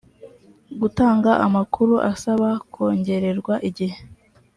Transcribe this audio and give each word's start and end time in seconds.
gutanga 0.81 1.31
amakuru 1.45 1.93
asaba 2.11 2.49
kongererwa 2.71 3.53
igihe 3.69 3.97